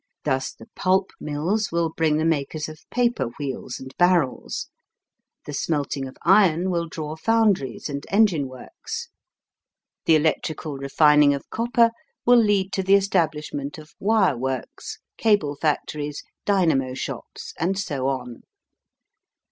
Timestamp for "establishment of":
12.95-13.93